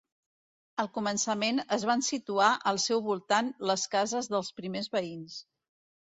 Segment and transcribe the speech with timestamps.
[0.83, 5.37] Al començament es van situar al seu voltant les cases dels primers veïns.